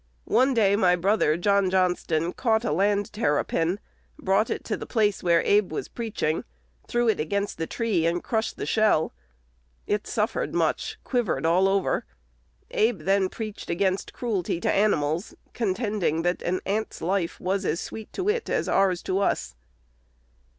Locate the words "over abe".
11.67-13.01